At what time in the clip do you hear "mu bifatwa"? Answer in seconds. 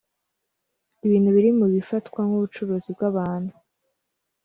1.59-2.19